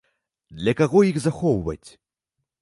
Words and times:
Для 0.61 0.73
каго 0.79 1.03
іх 1.09 1.19
захоўваць? 1.27 1.89